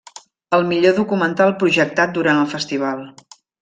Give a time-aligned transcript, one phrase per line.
[0.57, 3.09] Al millor documental projectat durant el festival.